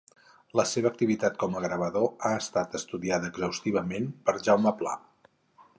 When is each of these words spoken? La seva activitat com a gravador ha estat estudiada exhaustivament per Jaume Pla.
La 0.59 0.63
seva 0.69 0.89
activitat 0.93 1.37
com 1.43 1.57
a 1.59 1.61
gravador 1.65 2.09
ha 2.29 2.33
estat 2.39 2.79
estudiada 2.81 3.31
exhaustivament 3.33 4.13
per 4.31 4.39
Jaume 4.49 4.73
Pla. 4.81 4.99